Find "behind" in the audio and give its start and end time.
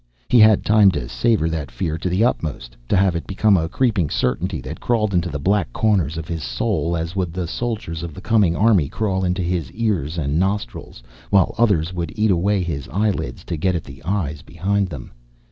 14.41-14.87